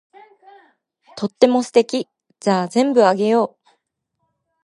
[1.15, 2.07] とっても素敵。
[2.39, 3.69] じゃあ全部あげよう。